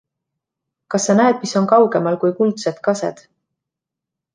[0.93, 3.27] Kas sa näed, mis on kaugemal kui kuldsed kased?